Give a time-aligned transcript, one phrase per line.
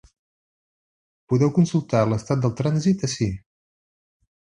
[1.33, 3.33] Podeu consultar l’estat del trànsit ací.